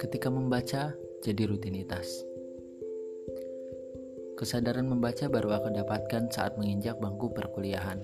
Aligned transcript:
Ketika 0.00 0.32
membaca 0.32 0.96
jadi 1.20 1.42
rutinitas. 1.44 2.24
Kesadaran 4.40 4.88
membaca 4.88 5.28
baru 5.28 5.52
aku 5.52 5.68
dapatkan 5.76 6.32
saat 6.32 6.56
menginjak 6.56 6.96
bangku 6.96 7.28
perkuliahan. 7.36 8.00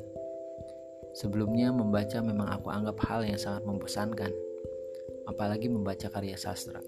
Sebelumnya 1.17 1.73
membaca 1.73 2.21
memang 2.21 2.53
aku 2.61 2.69
anggap 2.69 3.01
hal 3.09 3.25
yang 3.25 3.41
sangat 3.41 3.65
membosankan, 3.65 4.37
apalagi 5.25 5.73
membaca 5.73 6.13
karya 6.13 6.37
sastra. 6.37 6.85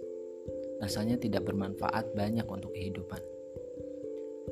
Rasanya 0.85 1.17
tidak 1.17 1.49
bermanfaat 1.49 2.13
banyak 2.13 2.45
untuk 2.45 2.77
kehidupan. 2.77 3.25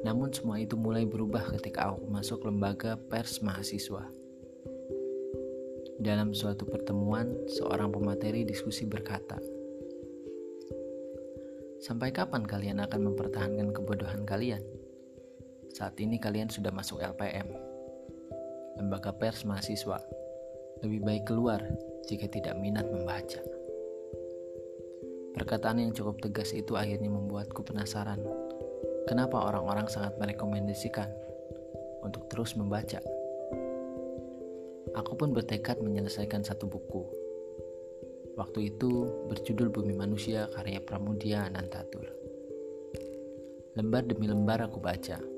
Namun 0.01 0.33
semua 0.33 0.57
itu 0.65 0.81
mulai 0.81 1.05
berubah 1.05 1.53
ketika 1.61 1.93
aku 1.93 2.09
masuk 2.09 2.49
lembaga 2.49 2.97
pers 2.97 3.45
mahasiswa. 3.45 4.24
Dalam 6.05 6.37
suatu 6.37 6.69
pertemuan, 6.69 7.49
seorang 7.49 7.89
pemateri 7.89 8.45
diskusi 8.45 8.85
berkata, 8.85 9.41
Sampai 11.81 12.13
kapan 12.13 12.45
kalian 12.45 12.85
akan 12.85 13.09
mempertahankan 13.09 13.73
kebodohan 13.73 14.29
kalian? 14.29 14.61
Saat 15.73 15.97
ini 16.05 16.21
kalian 16.21 16.53
sudah 16.53 16.69
masuk 16.77 17.01
LPM, 17.01 17.49
lembaga 18.77 19.17
pers 19.17 19.49
mahasiswa. 19.49 19.97
Lebih 20.85 21.01
baik 21.09 21.25
keluar 21.25 21.65
jika 22.05 22.29
tidak 22.29 22.61
minat 22.61 22.85
membaca. 22.85 23.41
Perkataan 25.33 25.89
yang 25.89 25.97
cukup 25.97 26.21
tegas 26.21 26.53
itu 26.53 26.77
akhirnya 26.77 27.09
membuatku 27.09 27.65
penasaran. 27.65 28.21
Kenapa 29.09 29.41
orang-orang 29.41 29.89
sangat 29.89 30.21
merekomendasikan 30.21 31.09
untuk 32.05 32.29
terus 32.29 32.53
membaca? 32.61 33.01
Aku 34.95 35.19
pun 35.19 35.35
bertekad 35.35 35.83
menyelesaikan 35.83 36.47
satu 36.47 36.71
buku. 36.71 37.03
Waktu 38.35 38.75
itu 38.75 38.91
berjudul 39.31 39.71
Bumi 39.71 39.95
Manusia 39.95 40.51
karya 40.55 40.83
Pramudia 40.83 41.47
Anantatur. 41.47 42.07
Lembar 43.75 44.07
demi 44.07 44.31
lembar 44.31 44.63
aku 44.63 44.79
baca 44.79 45.35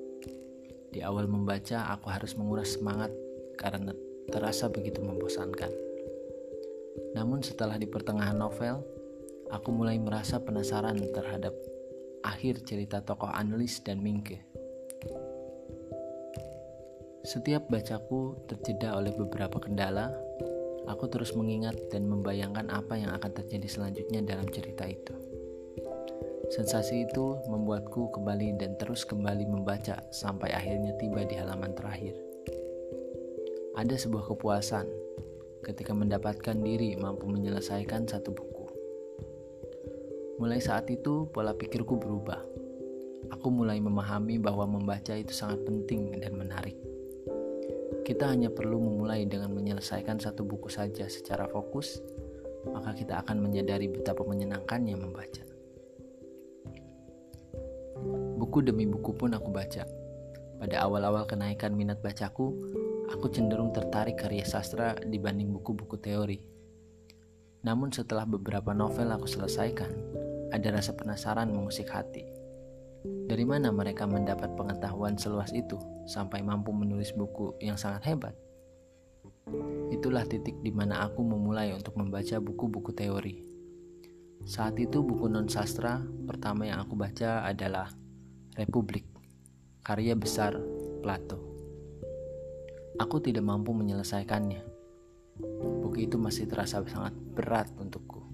di 0.96 1.04
awal 1.04 1.28
membaca, 1.28 1.92
aku 1.92 2.08
harus 2.08 2.32
menguras 2.40 2.80
semangat 2.80 3.12
karena 3.60 3.92
terasa 4.32 4.72
begitu 4.72 5.04
membosankan. 5.04 5.68
Namun 7.12 7.44
setelah 7.44 7.76
di 7.76 7.84
pertengahan 7.84 8.32
novel, 8.32 8.80
aku 9.52 9.76
mulai 9.76 10.00
merasa 10.00 10.40
penasaran 10.40 10.96
terhadap 11.12 11.52
akhir 12.24 12.64
cerita 12.64 13.04
tokoh 13.04 13.28
Annelies 13.28 13.84
dan 13.84 14.00
Mingke. 14.00 14.40
Setiap 17.26 17.66
bacaku 17.66 18.38
terjeda 18.46 18.94
oleh 18.94 19.10
beberapa 19.10 19.58
kendala, 19.58 20.14
aku 20.86 21.10
terus 21.10 21.34
mengingat 21.34 21.74
dan 21.90 22.06
membayangkan 22.06 22.70
apa 22.70 22.94
yang 22.94 23.10
akan 23.10 23.34
terjadi 23.34 23.66
selanjutnya 23.66 24.22
dalam 24.22 24.46
cerita 24.46 24.86
itu. 24.86 25.10
Sensasi 26.54 27.10
itu 27.10 27.42
membuatku 27.50 28.14
kembali 28.14 28.62
dan 28.62 28.78
terus 28.78 29.02
kembali 29.02 29.42
membaca 29.42 30.06
sampai 30.14 30.54
akhirnya 30.54 30.94
tiba 31.02 31.26
di 31.26 31.34
halaman 31.34 31.74
terakhir. 31.74 32.14
Ada 33.74 34.06
sebuah 34.06 34.30
kepuasan 34.30 34.86
ketika 35.66 35.98
mendapatkan 35.98 36.54
diri 36.62 36.94
mampu 36.94 37.26
menyelesaikan 37.26 38.06
satu 38.06 38.30
buku. 38.30 38.70
Mulai 40.38 40.62
saat 40.62 40.86
itu, 40.94 41.26
pola 41.34 41.58
pikirku 41.58 41.98
berubah. 41.98 42.38
Aku 43.34 43.50
mulai 43.50 43.82
memahami 43.82 44.38
bahwa 44.38 44.78
membaca 44.78 45.10
itu 45.18 45.34
sangat 45.34 45.66
penting 45.66 46.22
dan 46.22 46.38
menarik. 46.38 46.85
Kita 48.06 48.30
hanya 48.30 48.54
perlu 48.54 48.78
memulai 48.78 49.26
dengan 49.26 49.50
menyelesaikan 49.50 50.22
satu 50.22 50.46
buku 50.46 50.70
saja 50.70 51.10
secara 51.10 51.50
fokus, 51.50 51.98
maka 52.70 52.94
kita 52.94 53.18
akan 53.18 53.42
menyadari 53.42 53.90
betapa 53.90 54.22
menyenangkannya 54.22 54.94
membaca. 54.94 55.42
Buku 58.38 58.62
demi 58.62 58.86
buku 58.86 59.10
pun 59.10 59.34
aku 59.34 59.50
baca. 59.50 59.82
Pada 60.62 60.86
awal-awal 60.86 61.26
kenaikan 61.26 61.74
minat 61.74 61.98
bacaku, 61.98 62.54
aku 63.10 63.26
cenderung 63.26 63.74
tertarik 63.74 64.22
karya 64.22 64.46
sastra 64.46 64.94
dibanding 65.02 65.50
buku-buku 65.50 65.98
teori. 65.98 66.38
Namun 67.66 67.90
setelah 67.90 68.22
beberapa 68.22 68.70
novel 68.70 69.10
aku 69.10 69.26
selesaikan, 69.26 69.90
ada 70.54 70.68
rasa 70.70 70.94
penasaran 70.94 71.50
mengusik 71.50 71.90
hati. 71.90 72.35
Dari 73.26 73.42
mana 73.42 73.74
mereka 73.74 74.06
mendapat 74.06 74.54
pengetahuan 74.54 75.18
seluas 75.18 75.50
itu 75.50 75.76
sampai 76.06 76.40
mampu 76.46 76.70
menulis 76.70 77.10
buku 77.10 77.58
yang 77.58 77.74
sangat 77.74 78.06
hebat? 78.06 78.34
Itulah 79.90 80.26
titik 80.26 80.58
di 80.62 80.70
mana 80.74 81.06
aku 81.06 81.22
memulai 81.22 81.70
untuk 81.74 81.94
membaca 81.98 82.38
buku-buku 82.42 82.90
teori. 82.94 83.46
Saat 84.46 84.78
itu 84.78 85.02
buku 85.02 85.26
non 85.26 85.50
sastra 85.50 86.02
pertama 86.26 86.66
yang 86.66 86.82
aku 86.82 86.94
baca 86.94 87.46
adalah 87.46 87.90
Republik, 88.54 89.06
karya 89.82 90.14
besar 90.14 90.58
Plato. 91.02 91.38
Aku 92.96 93.20
tidak 93.20 93.44
mampu 93.44 93.76
menyelesaikannya. 93.76 94.64
Buku 95.84 96.08
itu 96.08 96.16
masih 96.16 96.48
terasa 96.48 96.80
sangat 96.88 97.12
berat 97.12 97.68
untukku. 97.76 98.24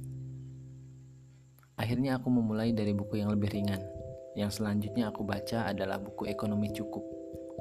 Akhirnya 1.75 2.21
aku 2.21 2.31
memulai 2.31 2.71
dari 2.71 2.95
buku 2.95 3.19
yang 3.19 3.35
lebih 3.35 3.51
ringan. 3.51 3.83
Yang 4.33 4.61
selanjutnya 4.61 5.13
aku 5.13 5.29
baca 5.29 5.69
adalah 5.69 6.01
buku 6.01 6.25
Ekonomi 6.25 6.73
Cukup, 6.73 7.05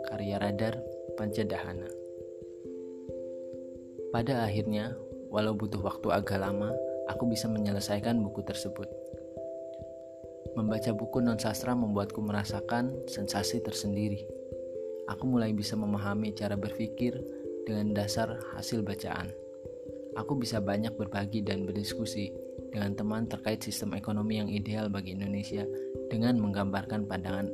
karya 0.07 0.39
Radar 0.39 0.79
Pancadahana. 1.19 1.87
Pada 4.11 4.43
akhirnya, 4.47 4.95
walau 5.31 5.55
butuh 5.55 5.83
waktu 5.83 6.11
agak 6.11 6.39
lama, 6.39 6.71
aku 7.11 7.27
bisa 7.27 7.51
menyelesaikan 7.51 8.19
buku 8.23 8.43
tersebut. 8.43 8.87
Membaca 10.55 10.91
buku 10.91 11.23
non-sastra 11.23 11.75
membuatku 11.75 12.19
merasakan 12.19 13.07
sensasi 13.07 13.63
tersendiri. 13.63 14.27
Aku 15.07 15.27
mulai 15.27 15.55
bisa 15.55 15.79
memahami 15.79 16.35
cara 16.35 16.59
berpikir 16.59 17.15
dengan 17.63 17.95
dasar 17.95 18.35
hasil 18.55 18.83
bacaan. 18.83 19.31
Aku 20.19 20.35
bisa 20.35 20.59
banyak 20.59 20.91
berbagi 20.99 21.39
dan 21.39 21.63
berdiskusi 21.63 22.35
dengan 22.71 22.95
teman 22.95 23.27
terkait 23.27 23.59
sistem 23.59 23.93
ekonomi 23.99 24.39
yang 24.39 24.47
ideal 24.47 24.87
bagi 24.87 25.13
Indonesia 25.13 25.67
dengan 26.07 26.39
menggambarkan 26.39 27.05
pandangan 27.05 27.51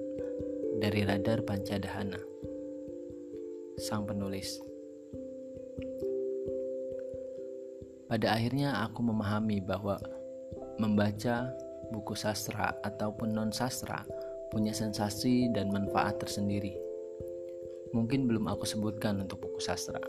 dari 0.77 1.03
radar 1.03 1.41
Pancadahana. 1.41 2.21
Sang 3.77 4.05
penulis 4.05 4.61
Pada 8.07 8.39
akhirnya 8.39 8.87
aku 8.87 9.03
memahami 9.03 9.59
bahwa 9.59 9.99
membaca 10.79 11.51
buku 11.91 12.15
sastra 12.15 12.71
ataupun 12.79 13.35
non-sastra 13.35 14.07
punya 14.47 14.71
sensasi 14.71 15.51
dan 15.51 15.67
manfaat 15.75 16.15
tersendiri. 16.23 16.71
Mungkin 17.91 18.31
belum 18.31 18.47
aku 18.47 18.63
sebutkan 18.63 19.19
untuk 19.19 19.43
buku 19.43 19.59
sastra. 19.59 19.99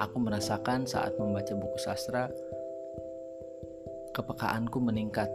Aku 0.00 0.16
merasakan 0.24 0.88
saat 0.88 1.12
membaca 1.20 1.52
buku 1.52 1.76
sastra, 1.76 2.32
kepekaanku 4.12 4.78
meningkat 4.78 5.28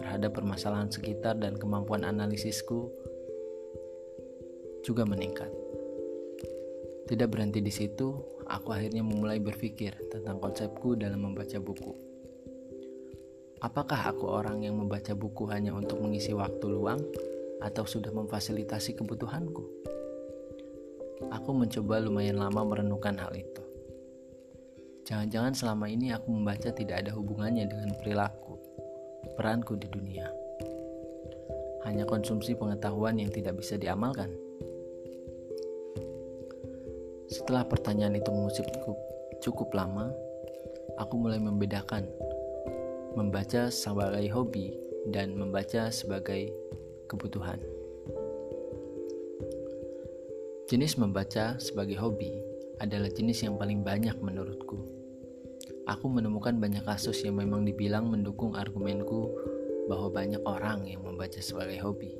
terhadap 0.00 0.36
permasalahan 0.36 0.88
sekitar 0.88 1.36
dan 1.40 1.56
kemampuan 1.56 2.04
analisisku 2.04 2.88
juga 4.84 5.02
meningkat. 5.04 5.48
Tidak 7.06 7.28
berhenti 7.30 7.62
di 7.62 7.70
situ, 7.70 8.14
aku 8.46 8.74
akhirnya 8.74 9.02
memulai 9.02 9.38
berpikir 9.38 9.94
tentang 10.10 10.38
konsepku 10.38 10.98
dalam 10.98 11.22
membaca 11.22 11.58
buku. 11.58 11.94
Apakah 13.62 14.14
aku 14.14 14.30
orang 14.30 14.62
yang 14.62 14.78
membaca 14.78 15.10
buku 15.16 15.48
hanya 15.50 15.74
untuk 15.74 15.98
mengisi 15.98 16.30
waktu 16.36 16.66
luang 16.70 17.02
atau 17.58 17.82
sudah 17.82 18.14
memfasilitasi 18.14 18.94
kebutuhanku? 18.94 19.64
Aku 21.32 21.50
mencoba 21.50 21.98
lumayan 21.98 22.38
lama 22.38 22.62
merenungkan 22.62 23.16
hal 23.18 23.34
itu. 23.34 23.65
Jangan-jangan 25.06 25.54
selama 25.54 25.86
ini 25.86 26.10
aku 26.10 26.34
membaca 26.34 26.66
tidak 26.74 27.06
ada 27.06 27.14
hubungannya 27.14 27.70
dengan 27.70 27.94
perilaku, 27.94 28.58
peranku 29.38 29.78
di 29.78 29.86
dunia. 29.86 30.26
Hanya 31.86 32.02
konsumsi 32.02 32.58
pengetahuan 32.58 33.14
yang 33.14 33.30
tidak 33.30 33.54
bisa 33.54 33.78
diamalkan. 33.78 34.34
Setelah 37.30 37.62
pertanyaan 37.70 38.18
itu 38.18 38.34
mengusipku 38.34 38.98
cukup 39.46 39.70
lama, 39.78 40.10
aku 40.98 41.14
mulai 41.14 41.38
membedakan 41.38 42.10
membaca 43.14 43.70
sebagai 43.70 44.26
hobi 44.34 44.74
dan 45.14 45.38
membaca 45.38 45.86
sebagai 45.94 46.50
kebutuhan. 47.06 47.62
Jenis 50.66 50.98
membaca 50.98 51.54
sebagai 51.62 51.94
hobi 51.94 52.42
adalah 52.82 53.06
jenis 53.06 53.46
yang 53.46 53.54
paling 53.54 53.86
banyak 53.86 54.18
menurutku. 54.18 54.95
Aku 55.86 56.10
menemukan 56.10 56.58
banyak 56.58 56.82
kasus 56.82 57.22
yang 57.22 57.38
memang 57.38 57.62
dibilang 57.62 58.10
mendukung 58.10 58.58
argumenku 58.58 59.30
bahwa 59.86 60.10
banyak 60.10 60.42
orang 60.42 60.82
yang 60.82 61.06
membaca 61.06 61.38
sebagai 61.38 61.78
hobi. 61.78 62.10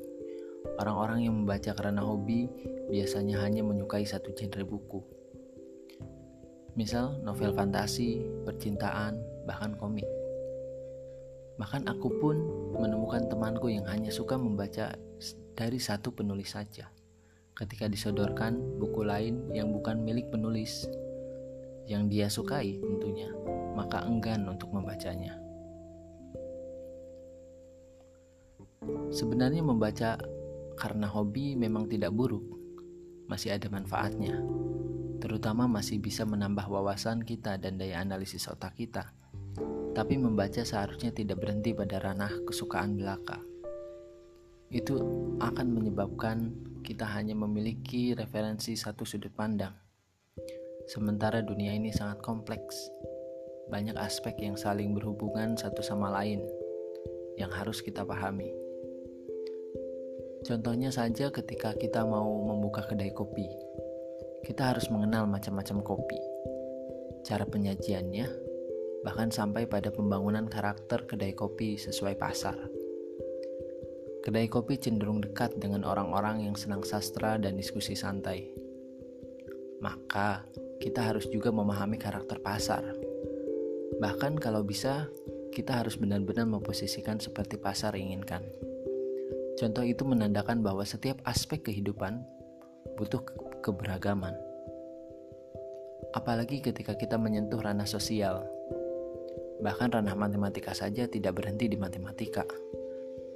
Orang-orang 0.79 1.27
yang 1.27 1.35
membaca 1.35 1.75
karena 1.75 1.99
hobi 1.99 2.47
biasanya 2.87 3.43
hanya 3.43 3.67
menyukai 3.67 4.07
satu 4.07 4.31
genre 4.31 4.63
buku. 4.63 5.03
Misal 6.79 7.19
novel 7.27 7.51
fantasi, 7.51 8.23
percintaan, 8.47 9.19
bahkan 9.43 9.75
komik. 9.75 10.07
Bahkan 11.59 11.91
aku 11.91 12.07
pun 12.23 12.39
menemukan 12.71 13.27
temanku 13.27 13.67
yang 13.67 13.83
hanya 13.91 14.15
suka 14.15 14.39
membaca 14.39 14.95
dari 15.59 15.79
satu 15.81 16.15
penulis 16.15 16.55
saja. 16.55 16.87
Ketika 17.51 17.91
disodorkan 17.91 18.79
buku 18.79 19.03
lain 19.03 19.49
yang 19.51 19.73
bukan 19.73 20.05
milik 20.05 20.29
penulis, 20.29 20.85
yang 21.89 22.05
dia 22.05 22.29
sukai 22.29 22.77
tentunya, 22.77 23.33
maka 23.77 24.01
enggan 24.01 24.49
untuk 24.49 24.73
membacanya. 24.73 25.37
Sebenarnya 29.13 29.61
membaca 29.61 30.17
karena 30.73 31.05
hobi 31.05 31.53
memang 31.53 31.85
tidak 31.85 32.09
buruk, 32.17 32.45
masih 33.29 33.53
ada 33.53 33.69
manfaatnya, 33.69 34.41
terutama 35.21 35.69
masih 35.69 36.01
bisa 36.01 36.25
menambah 36.25 36.65
wawasan 36.65 37.21
kita 37.21 37.61
dan 37.61 37.77
daya 37.77 38.01
analisis 38.01 38.49
otak 38.49 38.73
kita. 38.73 39.13
Tapi 39.93 40.13
membaca 40.17 40.61
seharusnya 40.61 41.09
tidak 41.09 41.41
berhenti 41.41 41.73
pada 41.73 41.97
ranah 41.97 42.29
kesukaan 42.45 42.97
belaka. 42.97 43.41
Itu 44.69 45.01
akan 45.41 45.67
menyebabkan 45.73 46.53
kita 46.85 47.07
hanya 47.17 47.33
memiliki 47.33 48.13
referensi 48.13 48.77
satu 48.77 49.03
sudut 49.03 49.33
pandang. 49.33 49.73
Sementara 50.87 51.41
dunia 51.41 51.73
ini 51.73 51.91
sangat 51.91 52.21
kompleks. 52.21 52.77
Banyak 53.67 53.99
aspek 53.99 54.39
yang 54.39 54.55
saling 54.55 54.95
berhubungan 54.95 55.59
satu 55.59 55.83
sama 55.83 56.07
lain 56.11 56.39
yang 57.35 57.51
harus 57.51 57.83
kita 57.83 58.07
pahami. 58.07 58.49
Contohnya 60.47 60.87
saja 60.87 61.27
ketika 61.27 61.75
kita 61.75 62.07
mau 62.07 62.31
membuka 62.47 62.87
kedai 62.87 63.11
kopi. 63.11 63.43
Kita 64.47 64.71
harus 64.71 64.87
mengenal 64.87 65.27
macam-macam 65.27 65.83
kopi. 65.83 66.19
Cara 67.27 67.43
penyajiannya, 67.43 68.27
bahkan 69.03 69.27
sampai 69.27 69.67
pada 69.67 69.91
pembangunan 69.91 70.47
karakter 70.47 71.03
kedai 71.03 71.35
kopi 71.35 71.75
sesuai 71.75 72.15
pasar. 72.15 72.55
Kedai 74.23 74.47
kopi 74.47 74.79
cenderung 74.79 75.19
dekat 75.19 75.59
dengan 75.59 75.83
orang-orang 75.83 76.47
yang 76.47 76.55
senang 76.55 76.87
sastra 76.87 77.35
dan 77.35 77.59
diskusi 77.59 77.99
santai. 77.99 78.47
Maka, 79.83 80.47
kita 80.79 81.03
harus 81.11 81.27
juga 81.27 81.51
memahami 81.51 81.99
karakter 81.99 82.39
pasar. 82.39 83.06
Bahkan 83.97 84.37
kalau 84.37 84.61
bisa, 84.61 85.09
kita 85.49 85.81
harus 85.81 85.97
benar-benar 85.97 86.45
memposisikan 86.45 87.17
seperti 87.17 87.57
pasar 87.57 87.97
inginkan. 87.97 88.45
Contoh 89.57 89.81
itu 89.81 90.05
menandakan 90.05 90.61
bahwa 90.61 90.85
setiap 90.85 91.17
aspek 91.25 91.65
kehidupan 91.65 92.21
butuh 92.93 93.25
keberagaman. 93.65 94.37
Apalagi 96.13 96.61
ketika 96.61 96.93
kita 96.93 97.17
menyentuh 97.17 97.57
ranah 97.57 97.89
sosial. 97.89 98.45
Bahkan 99.57 99.97
ranah 99.97 100.13
matematika 100.13 100.77
saja 100.77 101.09
tidak 101.09 101.41
berhenti 101.41 101.65
di 101.65 101.77
matematika. 101.81 102.45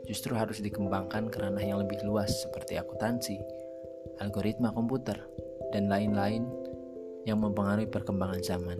Justru 0.05 0.37
harus 0.37 0.61
dikembangkan 0.61 1.33
ke 1.33 1.41
ranah 1.41 1.65
yang 1.65 1.81
lebih 1.81 2.05
luas 2.05 2.29
seperti 2.45 2.77
akuntansi, 2.77 3.41
algoritma 4.21 4.69
komputer, 4.69 5.17
dan 5.73 5.89
lain-lain 5.89 6.45
yang 7.25 7.41
mempengaruhi 7.41 7.89
perkembangan 7.89 8.41
zaman. 8.45 8.77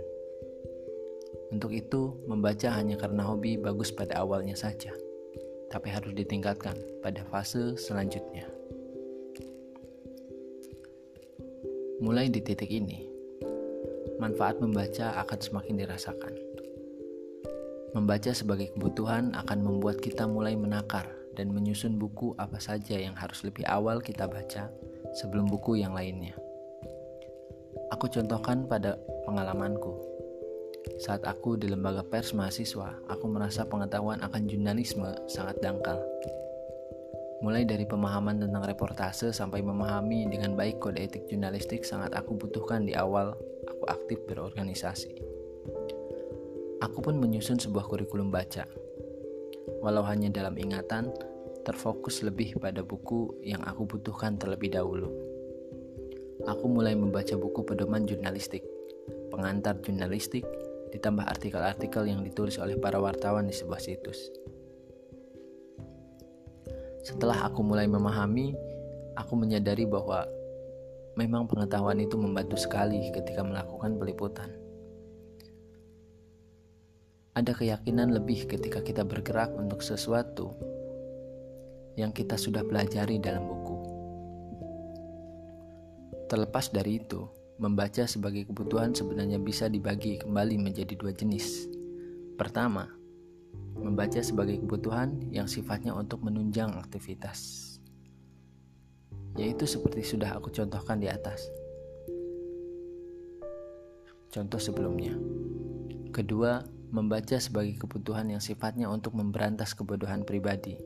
Untuk 1.51 1.75
itu, 1.75 2.15
membaca 2.25 2.71
hanya 2.71 2.95
karena 2.95 3.27
hobi 3.27 3.59
bagus 3.59 3.91
pada 3.91 4.23
awalnya 4.23 4.55
saja 4.55 4.95
tapi 5.71 5.87
harus 5.87 6.11
ditingkatkan 6.11 6.75
pada 6.99 7.23
fase 7.31 7.79
selanjutnya. 7.79 8.43
Mulai 12.03 12.27
di 12.27 12.43
titik 12.43 12.67
ini, 12.67 13.07
manfaat 14.19 14.59
membaca 14.59 15.15
akan 15.23 15.39
semakin 15.39 15.79
dirasakan. 15.79 16.33
Membaca 17.95 18.35
sebagai 18.35 18.75
kebutuhan 18.75 19.31
akan 19.31 19.59
membuat 19.63 20.03
kita 20.03 20.27
mulai 20.27 20.59
menakar 20.59 21.07
dan 21.39 21.55
menyusun 21.55 21.95
buku 21.95 22.35
apa 22.35 22.59
saja 22.59 22.99
yang 22.99 23.15
harus 23.15 23.47
lebih 23.47 23.63
awal 23.71 24.03
kita 24.03 24.27
baca 24.27 24.67
sebelum 25.15 25.47
buku 25.47 25.79
yang 25.79 25.95
lainnya. 25.95 26.35
Aku 27.95 28.07
contohkan 28.11 28.67
pada 28.67 28.99
pengalamanku 29.27 30.10
saat 31.01 31.21
aku 31.25 31.57
di 31.57 31.69
lembaga 31.69 32.01
pers 32.01 32.33
mahasiswa, 32.33 32.97
aku 33.05 33.25
merasa 33.29 33.65
pengetahuan 33.65 34.21
akan 34.21 34.49
jurnalisme 34.49 35.09
sangat 35.29 35.61
dangkal. 35.61 36.01
Mulai 37.41 37.65
dari 37.65 37.89
pemahaman 37.89 38.37
tentang 38.37 38.61
reportase 38.65 39.33
sampai 39.33 39.65
memahami 39.65 40.29
dengan 40.29 40.53
baik 40.53 40.77
kode 40.77 41.01
etik 41.01 41.25
jurnalistik 41.25 41.81
sangat 41.81 42.13
aku 42.13 42.37
butuhkan 42.37 42.85
di 42.85 42.93
awal 42.93 43.33
aku 43.65 43.83
aktif 43.89 44.21
berorganisasi. 44.29 45.17
Aku 46.81 47.01
pun 47.01 47.17
menyusun 47.17 47.57
sebuah 47.57 47.89
kurikulum 47.89 48.29
baca. 48.29 48.65
Walau 49.81 50.05
hanya 50.05 50.29
dalam 50.29 50.53
ingatan, 50.57 51.09
terfokus 51.65 52.21
lebih 52.25 52.57
pada 52.61 52.85
buku 52.85 53.41
yang 53.45 53.61
aku 53.65 53.85
butuhkan 53.85 54.37
terlebih 54.37 54.73
dahulu. 54.73 55.09
Aku 56.45 56.65
mulai 56.69 56.97
membaca 56.97 57.37
buku 57.37 57.61
pedoman 57.65 58.05
jurnalistik, 58.05 58.65
pengantar 59.29 59.77
jurnalistik, 59.81 60.45
ditambah 60.91 61.23
artikel-artikel 61.23 62.03
yang 62.05 62.21
ditulis 62.21 62.59
oleh 62.59 62.75
para 62.75 62.99
wartawan 62.99 63.47
di 63.47 63.55
sebuah 63.55 63.79
situs. 63.79 64.31
Setelah 67.01 67.49
aku 67.49 67.65
mulai 67.65 67.89
memahami, 67.89 68.53
aku 69.17 69.33
menyadari 69.33 69.89
bahwa 69.89 70.27
memang 71.17 71.49
pengetahuan 71.49 71.97
itu 71.97 72.15
membantu 72.15 72.55
sekali 72.59 73.09
ketika 73.09 73.41
melakukan 73.41 73.97
peliputan. 73.97 74.53
Ada 77.31 77.55
keyakinan 77.55 78.11
lebih 78.11 78.45
ketika 78.45 78.83
kita 78.83 79.07
bergerak 79.07 79.55
untuk 79.55 79.79
sesuatu 79.79 80.51
yang 81.95 82.11
kita 82.11 82.35
sudah 82.35 82.61
pelajari 82.61 83.17
dalam 83.17 83.47
buku. 83.47 83.77
Terlepas 86.27 86.71
dari 86.71 86.99
itu, 86.99 87.27
Membaca 87.61 88.09
sebagai 88.09 88.49
kebutuhan 88.49 88.97
sebenarnya 88.97 89.37
bisa 89.37 89.69
dibagi 89.69 90.17
kembali 90.17 90.57
menjadi 90.57 90.97
dua 90.97 91.13
jenis. 91.13 91.69
Pertama, 92.33 92.89
membaca 93.77 94.17
sebagai 94.17 94.57
kebutuhan 94.65 95.29
yang 95.29 95.45
sifatnya 95.45 95.93
untuk 95.93 96.25
menunjang 96.25 96.73
aktivitas, 96.73 97.77
yaitu 99.37 99.69
seperti 99.69 100.01
sudah 100.01 100.41
aku 100.41 100.49
contohkan 100.49 100.97
di 100.97 101.05
atas. 101.05 101.53
Contoh 104.33 104.57
sebelumnya. 104.57 105.13
Kedua, 106.09 106.65
membaca 106.89 107.37
sebagai 107.37 107.77
kebutuhan 107.77 108.33
yang 108.33 108.41
sifatnya 108.41 108.89
untuk 108.89 109.13
memberantas 109.13 109.77
kebodohan 109.77 110.25
pribadi. 110.25 110.81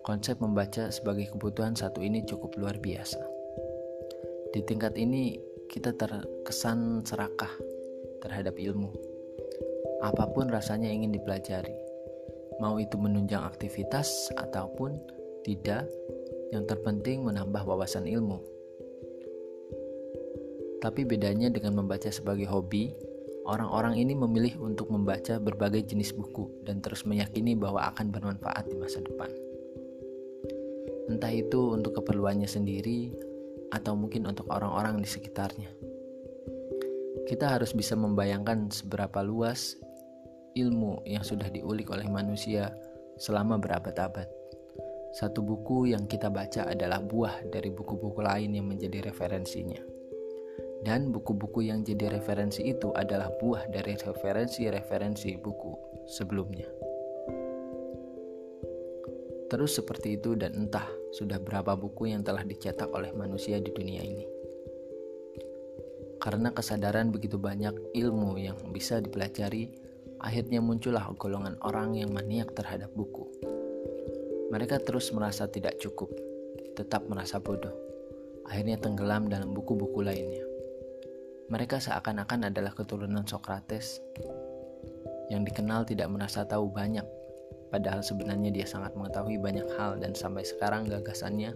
Konsep 0.00 0.40
membaca 0.40 0.88
sebagai 0.88 1.28
kebutuhan 1.28 1.76
satu 1.76 2.00
ini 2.00 2.24
cukup 2.24 2.56
luar 2.56 2.80
biasa. 2.80 3.20
Di 4.48 4.64
tingkat 4.64 4.96
ini, 4.96 5.36
kita 5.68 5.92
terkesan 5.92 7.04
serakah 7.04 7.52
terhadap 8.24 8.56
ilmu. 8.56 8.88
Apa 10.00 10.32
pun 10.32 10.48
rasanya 10.48 10.88
ingin 10.88 11.12
dipelajari, 11.12 11.76
mau 12.56 12.80
itu 12.80 12.96
menunjang 12.96 13.44
aktivitas 13.44 14.32
ataupun 14.40 14.96
tidak, 15.44 15.84
yang 16.48 16.64
terpenting 16.64 17.28
menambah 17.28 17.60
wawasan 17.68 18.08
ilmu. 18.08 18.40
Tapi 20.80 21.04
bedanya 21.04 21.52
dengan 21.52 21.84
membaca 21.84 22.08
sebagai 22.08 22.48
hobi, 22.48 22.96
orang-orang 23.44 24.00
ini 24.00 24.16
memilih 24.16 24.56
untuk 24.62 24.88
membaca 24.88 25.36
berbagai 25.36 25.84
jenis 25.84 26.16
buku 26.16 26.48
dan 26.64 26.80
terus 26.80 27.04
meyakini 27.04 27.52
bahwa 27.52 27.92
akan 27.92 28.08
bermanfaat 28.08 28.72
di 28.72 28.76
masa 28.80 29.04
depan. 29.04 29.28
Entah 31.08 31.32
itu 31.32 31.76
untuk 31.76 31.98
keperluannya 32.00 32.46
sendiri 32.46 33.27
atau 33.72 33.92
mungkin 33.94 34.24
untuk 34.28 34.48
orang-orang 34.48 35.00
di 35.00 35.08
sekitarnya. 35.08 35.70
Kita 37.28 37.52
harus 37.52 37.76
bisa 37.76 37.92
membayangkan 37.92 38.72
seberapa 38.72 39.20
luas 39.20 39.76
ilmu 40.56 41.04
yang 41.04 41.20
sudah 41.20 41.52
diulik 41.52 41.92
oleh 41.92 42.08
manusia 42.08 42.72
selama 43.20 43.60
berabad-abad. 43.60 44.26
Satu 45.12 45.40
buku 45.40 45.92
yang 45.92 46.04
kita 46.04 46.28
baca 46.28 46.68
adalah 46.68 47.00
buah 47.00 47.48
dari 47.48 47.72
buku-buku 47.72 48.20
lain 48.20 48.56
yang 48.56 48.68
menjadi 48.68 49.08
referensinya. 49.08 49.80
Dan 50.78 51.10
buku-buku 51.10 51.66
yang 51.66 51.82
jadi 51.82 52.12
referensi 52.12 52.62
itu 52.62 52.94
adalah 52.94 53.34
buah 53.34 53.66
dari 53.66 53.98
referensi-referensi 53.98 55.34
buku 55.42 55.72
sebelumnya. 56.06 56.68
Terus 59.48 59.80
seperti 59.80 60.20
itu 60.20 60.36
dan 60.36 60.54
entah 60.54 60.86
sudah 61.12 61.40
berapa 61.40 61.74
buku 61.78 62.12
yang 62.12 62.20
telah 62.20 62.44
dicetak 62.44 62.92
oleh 62.92 63.12
manusia 63.16 63.56
di 63.60 63.72
dunia 63.72 64.02
ini. 64.04 64.26
Karena 66.18 66.50
kesadaran 66.50 67.14
begitu 67.14 67.38
banyak 67.38 67.94
ilmu 67.94 68.36
yang 68.42 68.58
bisa 68.74 68.98
dipelajari, 68.98 69.70
akhirnya 70.18 70.58
muncullah 70.58 71.06
golongan 71.14 71.54
orang 71.62 71.94
yang 71.94 72.10
maniak 72.10 72.52
terhadap 72.58 72.90
buku. 72.92 73.24
Mereka 74.50 74.82
terus 74.82 75.14
merasa 75.14 75.46
tidak 75.46 75.78
cukup, 75.78 76.10
tetap 76.74 77.06
merasa 77.06 77.38
bodoh, 77.38 77.72
akhirnya 78.50 78.80
tenggelam 78.82 79.30
dalam 79.30 79.54
buku-buku 79.54 80.02
lainnya. 80.02 80.44
Mereka 81.48 81.80
seakan-akan 81.80 82.52
adalah 82.52 82.76
keturunan 82.76 83.24
Sokrates 83.24 84.04
yang 85.32 85.44
dikenal 85.46 85.84
tidak 85.88 86.08
merasa 86.12 86.44
tahu 86.44 86.68
banyak, 86.72 87.04
padahal 87.68 88.00
sebenarnya 88.00 88.50
dia 88.52 88.66
sangat 88.68 88.96
mengetahui 88.96 89.40
banyak 89.40 89.68
hal 89.76 90.00
dan 90.00 90.12
sampai 90.16 90.44
sekarang 90.44 90.88
gagasannya 90.88 91.52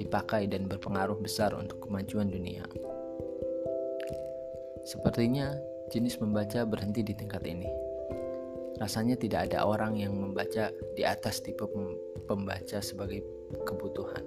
dipakai 0.00 0.48
dan 0.48 0.66
berpengaruh 0.66 1.16
besar 1.20 1.52
untuk 1.54 1.84
kemajuan 1.84 2.32
dunia. 2.32 2.64
Sepertinya 4.82 5.54
jenis 5.94 6.18
membaca 6.18 6.66
berhenti 6.66 7.06
di 7.06 7.14
tingkat 7.14 7.44
ini. 7.46 7.70
Rasanya 8.80 9.14
tidak 9.14 9.52
ada 9.52 9.62
orang 9.62 9.94
yang 9.94 10.16
membaca 10.16 10.74
di 10.98 11.06
atas 11.06 11.38
tipe 11.38 11.62
pembaca 12.26 12.82
sebagai 12.82 13.22
kebutuhan. 13.62 14.24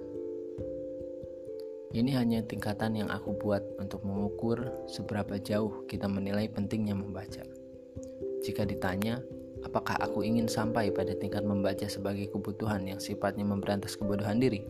Ini 1.92 2.12
hanya 2.16 2.40
tingkatan 2.44 2.96
yang 2.96 3.08
aku 3.12 3.36
buat 3.36 3.62
untuk 3.76 4.04
mengukur 4.04 4.72
seberapa 4.88 5.36
jauh 5.40 5.84
kita 5.88 6.08
menilai 6.08 6.48
pentingnya 6.48 6.96
membaca. 6.96 7.44
Jika 8.44 8.64
ditanya, 8.68 9.20
apakah 9.66 9.98
aku 9.98 10.22
ingin 10.22 10.46
sampai 10.46 10.94
pada 10.94 11.10
tingkat 11.18 11.42
membaca 11.42 11.90
sebagai 11.90 12.30
kebutuhan 12.30 12.86
yang 12.86 13.02
sifatnya 13.02 13.42
memberantas 13.42 13.98
kebodohan 13.98 14.38
diri? 14.38 14.62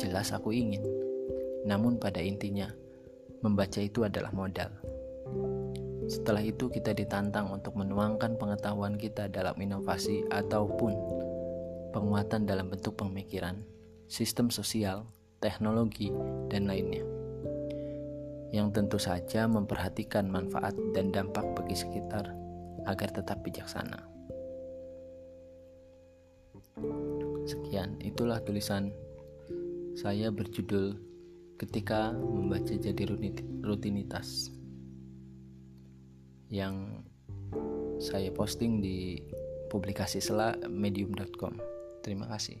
Jelas 0.00 0.32
aku 0.32 0.56
ingin. 0.56 0.80
Namun 1.68 2.00
pada 2.00 2.24
intinya, 2.24 2.72
membaca 3.44 3.84
itu 3.84 4.08
adalah 4.08 4.32
modal. 4.32 4.72
Setelah 6.08 6.40
itu 6.40 6.72
kita 6.72 6.96
ditantang 6.96 7.52
untuk 7.52 7.76
menuangkan 7.76 8.36
pengetahuan 8.40 8.96
kita 8.96 9.28
dalam 9.28 9.56
inovasi 9.56 10.24
ataupun 10.32 10.92
penguatan 11.92 12.48
dalam 12.48 12.68
bentuk 12.72 12.96
pemikiran, 12.96 13.60
sistem 14.08 14.48
sosial, 14.48 15.08
teknologi, 15.40 16.12
dan 16.48 16.68
lainnya. 16.68 17.04
Yang 18.52 18.68
tentu 18.76 18.98
saja 19.00 19.48
memperhatikan 19.48 20.28
manfaat 20.28 20.76
dan 20.92 21.12
dampak 21.12 21.44
bagi 21.56 21.76
sekitar 21.76 22.32
agar 22.84 23.08
tetap 23.10 23.40
bijaksana. 23.40 24.13
Sekian, 27.44 28.00
itulah 28.00 28.40
tulisan 28.42 28.90
saya 29.94 30.32
berjudul 30.34 30.98
Ketika 31.54 32.10
Membaca 32.10 32.74
Jadi 32.74 33.06
Rutinitas 33.62 34.50
yang 36.50 37.06
saya 38.02 38.34
posting 38.34 38.82
di 38.82 39.22
publikasi 39.70 40.18
sela 40.18 40.58
medium.com. 40.66 41.56
Terima 42.02 42.26
kasih. 42.26 42.58